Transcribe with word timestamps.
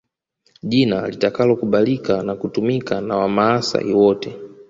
Jina 0.63 1.07
litakalokubalika 1.07 2.23
na 2.23 2.35
kutumika 2.35 3.01
na 3.01 3.17
Wamaasai 3.17 3.93
wote 3.93 4.37